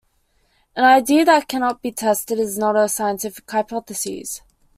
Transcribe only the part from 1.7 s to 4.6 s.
be tested is not a scientific hypothesis.